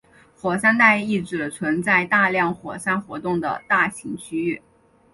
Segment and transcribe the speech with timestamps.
[0.35, 4.59] 火山带意指存在大量火山活动的大型区域。